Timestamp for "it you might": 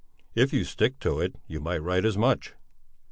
1.19-1.83